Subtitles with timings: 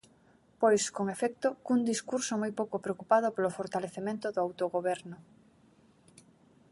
[0.61, 5.17] Pois, con efecto, cun discurso moi pouco preocupado polo fortalecemento do autogoberno.